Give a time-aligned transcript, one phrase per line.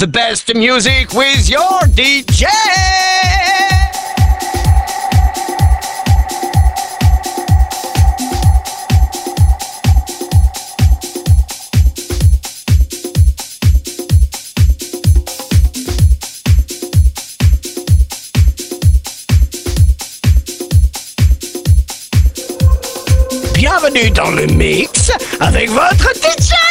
[0.00, 2.44] the best music with your DJ.
[23.54, 25.10] Bienvenue dans le mix
[25.40, 26.65] avec votre DJ.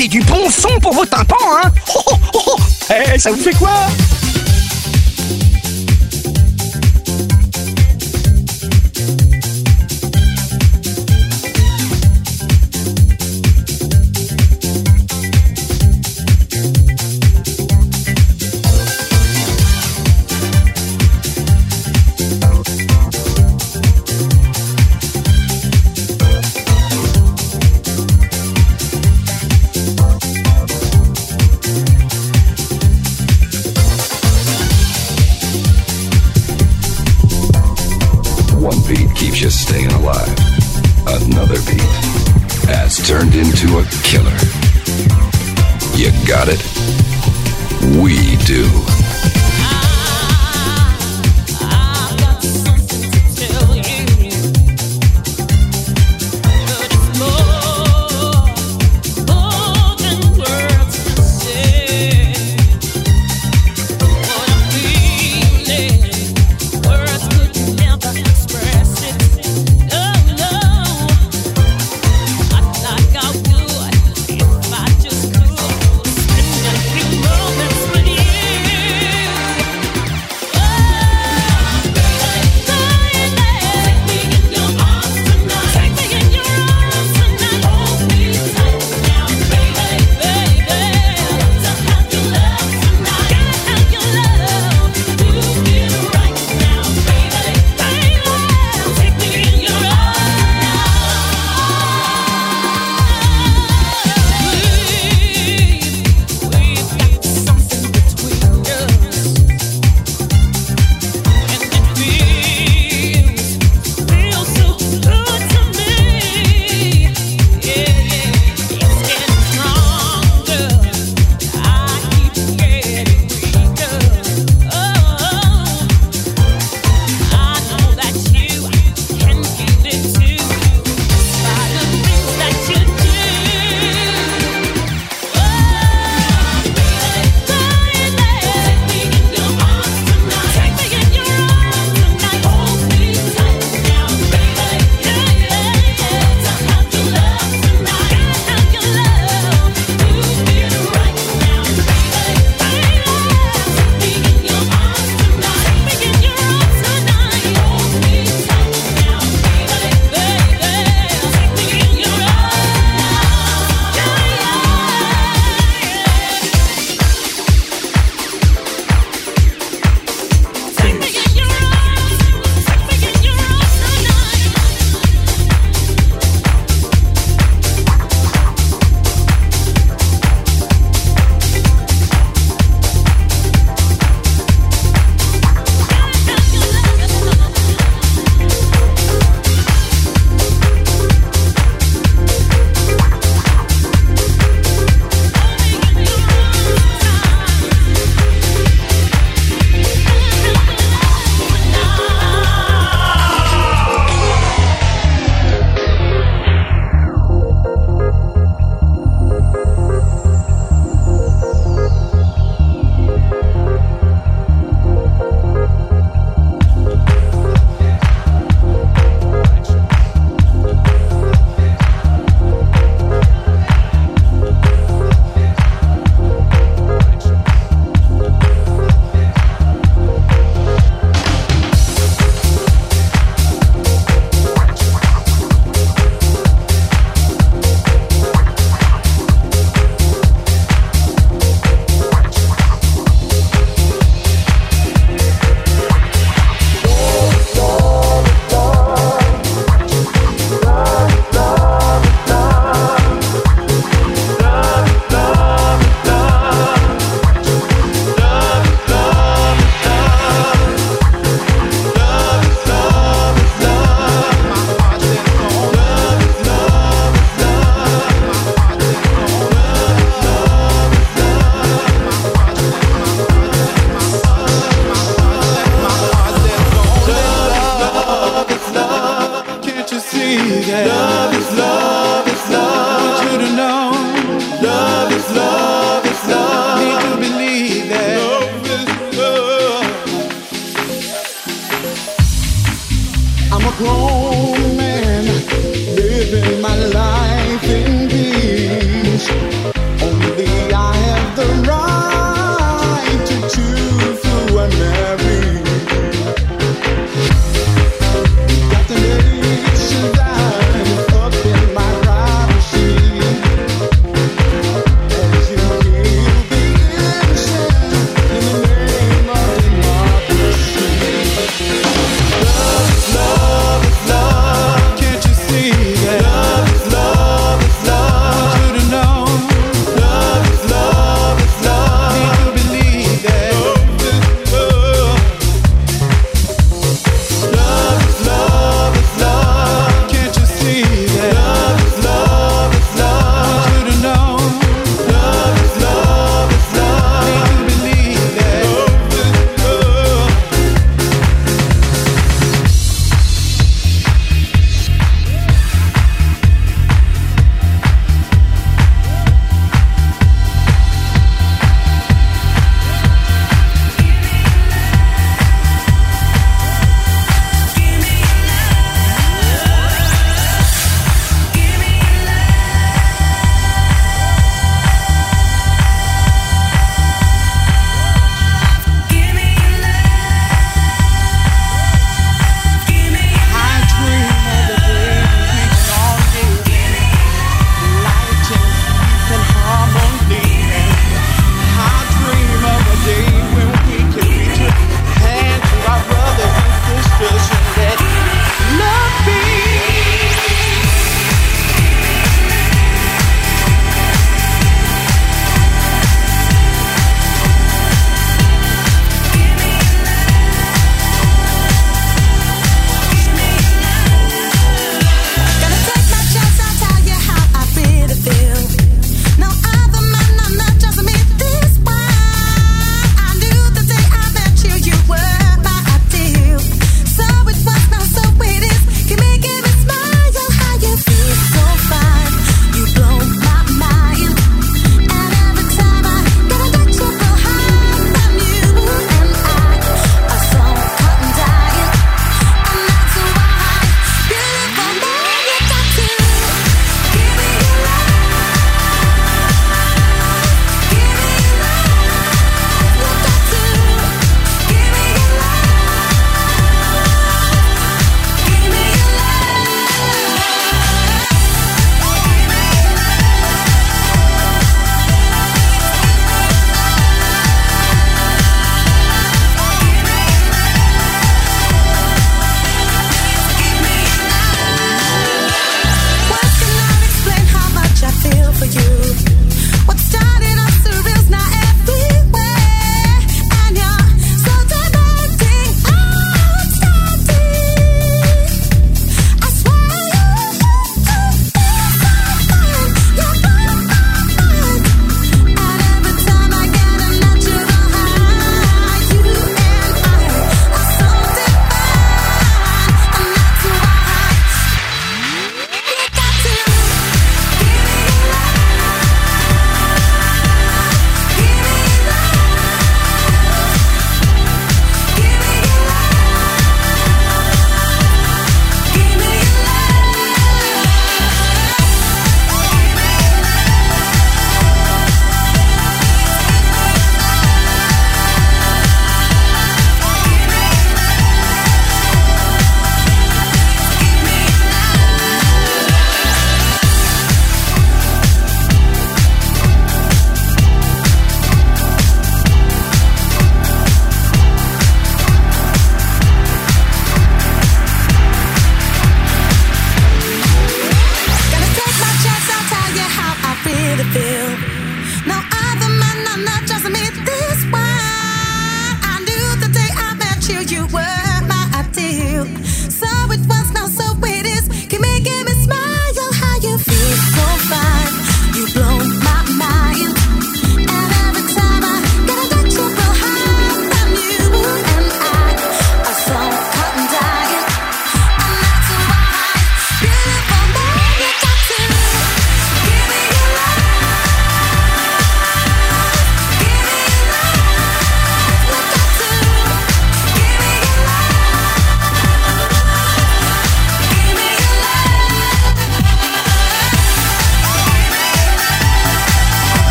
[0.00, 1.70] C'est du bon son pour vos tympans, hein.
[1.94, 2.56] Oh, oh,
[3.18, 3.86] ça vous fait quoi?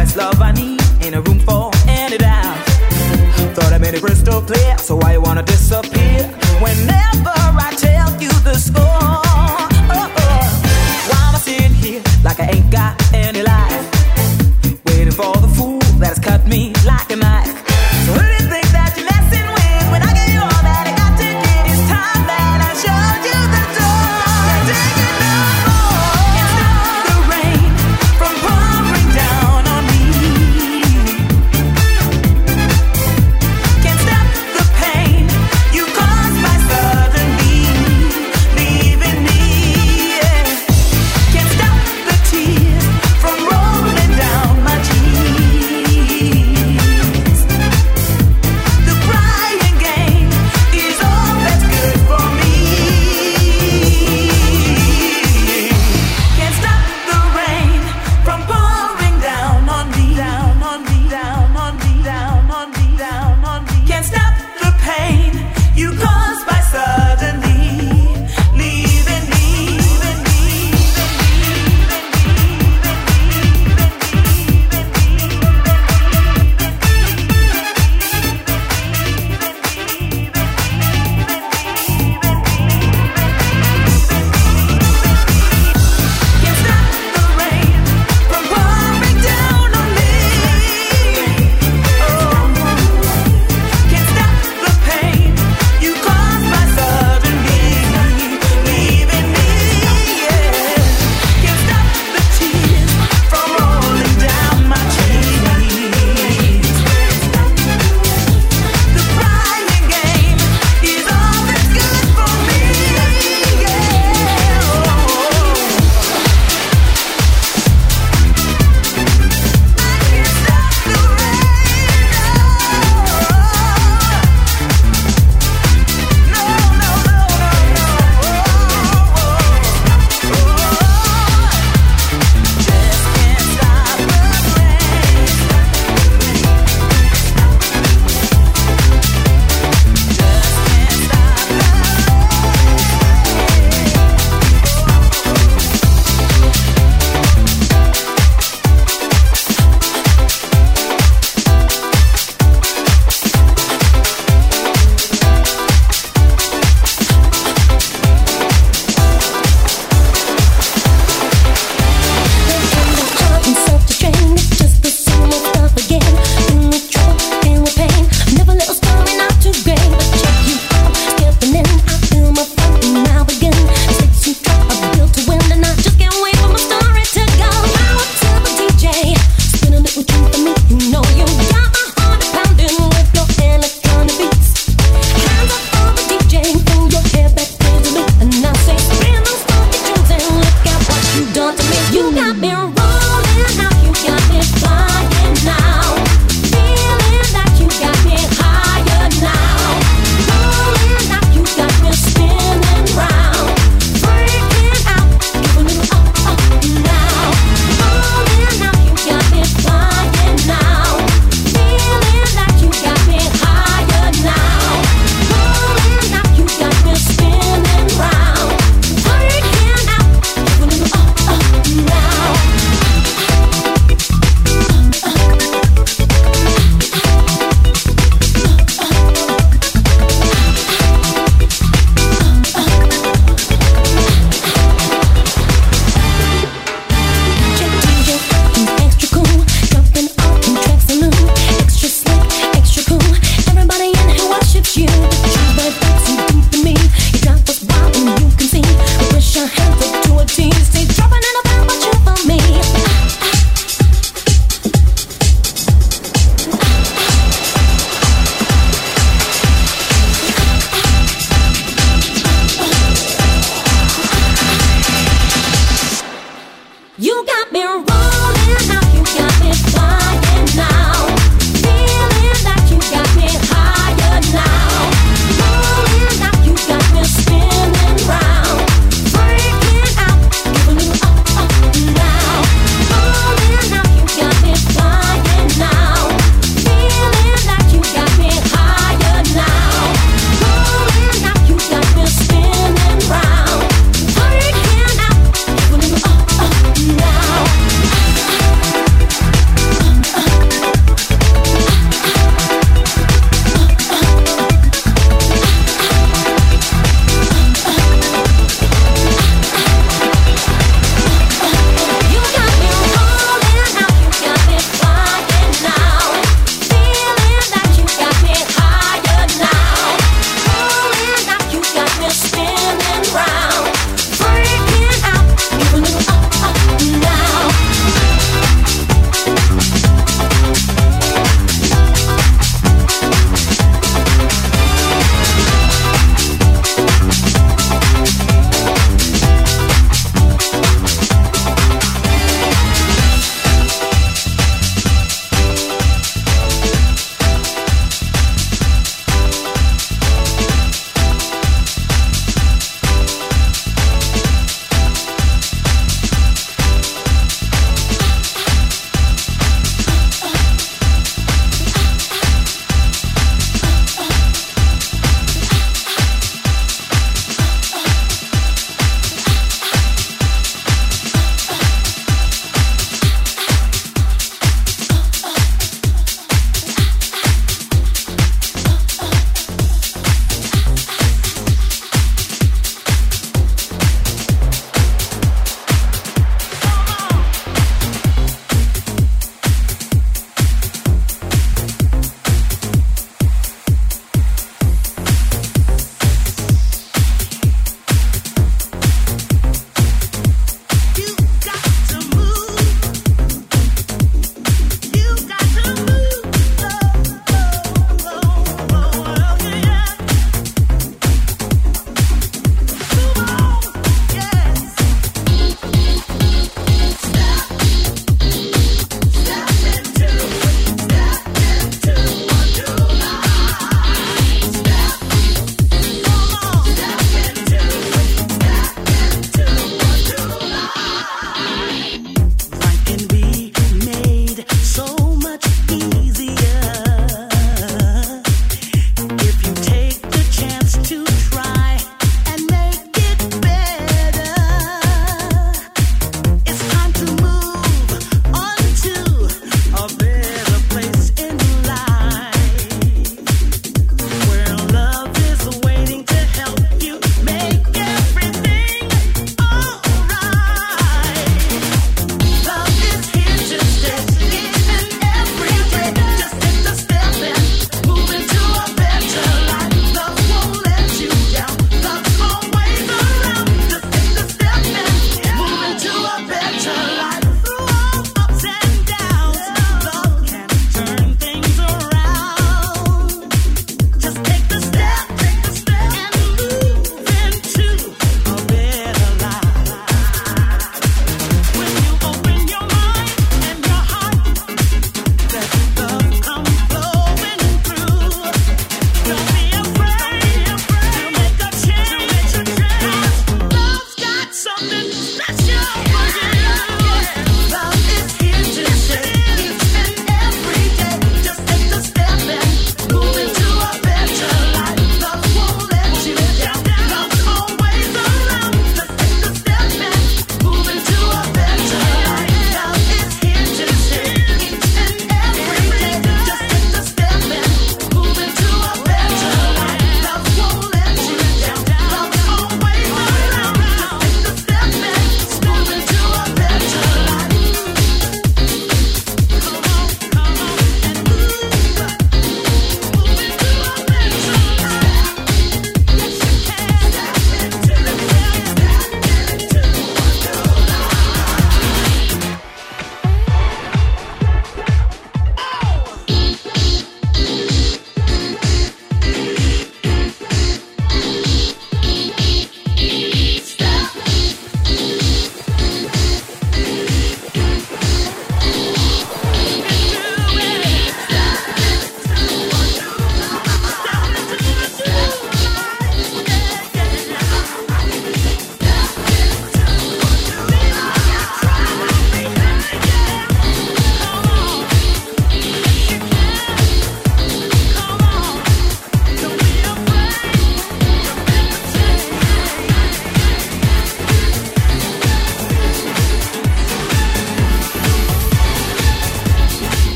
[0.00, 2.56] it's love I need in a room for and it out.
[3.54, 6.22] Thought I made it crystal clear, so why you wanna disappear?
[6.60, 7.34] Whenever
[7.66, 8.89] I tell you the score.